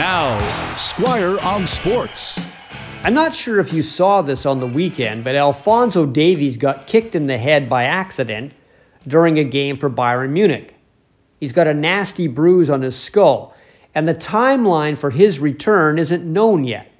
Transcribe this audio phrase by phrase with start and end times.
[0.00, 0.38] Now,
[0.78, 2.40] Squire on Sports.
[3.02, 7.14] I'm not sure if you saw this on the weekend, but Alfonso Davies got kicked
[7.14, 8.54] in the head by accident
[9.06, 10.74] during a game for Bayern Munich.
[11.38, 13.54] He's got a nasty bruise on his skull,
[13.94, 16.90] and the timeline for his return isn't known yet.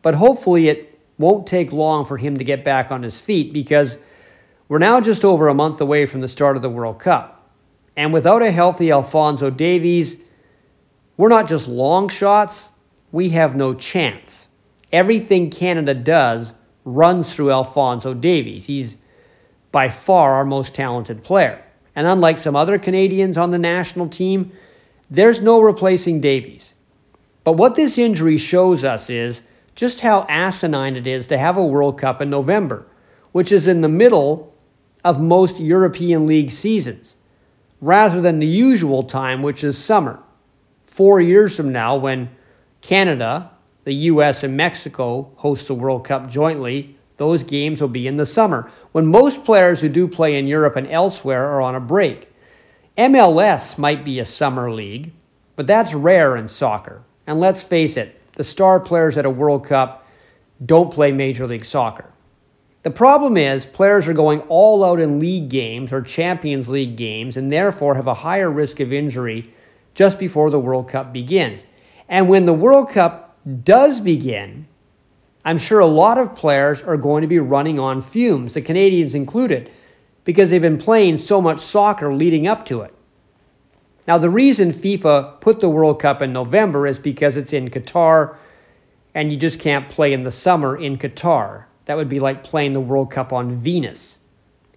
[0.00, 3.98] But hopefully, it won't take long for him to get back on his feet because
[4.68, 7.52] we're now just over a month away from the start of the World Cup.
[7.94, 10.16] And without a healthy Alfonso Davies,
[11.18, 12.70] we're not just long shots,
[13.12, 14.48] we have no chance.
[14.90, 16.54] Everything Canada does
[16.84, 18.66] runs through Alfonso Davies.
[18.66, 18.96] He's
[19.70, 21.62] by far our most talented player.
[21.94, 24.52] And unlike some other Canadians on the national team,
[25.10, 26.74] there's no replacing Davies.
[27.44, 29.40] But what this injury shows us is
[29.74, 32.86] just how asinine it is to have a World Cup in November,
[33.32, 34.54] which is in the middle
[35.04, 37.16] of most European League seasons,
[37.80, 40.20] rather than the usual time, which is summer.
[40.98, 42.28] Four years from now, when
[42.80, 43.52] Canada,
[43.84, 48.26] the US, and Mexico host the World Cup jointly, those games will be in the
[48.26, 52.32] summer, when most players who do play in Europe and elsewhere are on a break.
[52.96, 55.12] MLS might be a summer league,
[55.54, 57.04] but that's rare in soccer.
[57.28, 60.04] And let's face it, the star players at a World Cup
[60.66, 62.10] don't play Major League Soccer.
[62.82, 67.36] The problem is, players are going all out in league games or Champions League games
[67.36, 69.54] and therefore have a higher risk of injury
[69.98, 71.64] just before the World Cup begins.
[72.08, 74.68] And when the World Cup does begin,
[75.44, 79.16] I'm sure a lot of players are going to be running on fumes, the Canadians
[79.16, 79.72] included,
[80.22, 82.94] because they've been playing so much soccer leading up to it.
[84.06, 88.36] Now, the reason FIFA put the World Cup in November is because it's in Qatar
[89.14, 91.64] and you just can't play in the summer in Qatar.
[91.86, 94.18] That would be like playing the World Cup on Venus.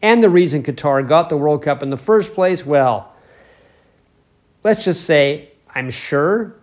[0.00, 3.12] And the reason Qatar got the World Cup in the first place, well,
[4.62, 6.56] let's just say I'm sure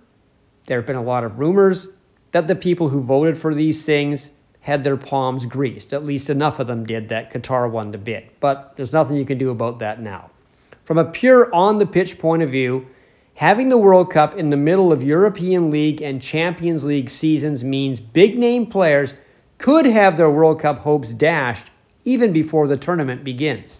[0.68, 1.88] there have been a lot of rumors
[2.32, 5.94] that the people who voted for these things had their palms greased.
[5.94, 8.30] At least enough of them did that Qatar won the bid.
[8.42, 10.30] But there's nothing you can do about that now.
[10.84, 12.86] From a pure on the pitch point of view,
[13.36, 18.02] having the World Cup in the middle of European League and Champions League seasons means
[18.02, 19.14] big name players
[19.58, 21.72] could have their World Cup hopes dashed
[22.04, 23.80] even before the tournament begins.